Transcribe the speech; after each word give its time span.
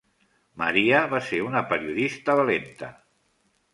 Maria 0.61 1.01
va 1.11 1.21
ser 1.29 1.41
una 1.49 1.63
periodista 1.73 2.39
valenta. 2.41 2.91